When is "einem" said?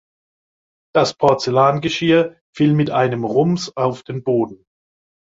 2.89-3.23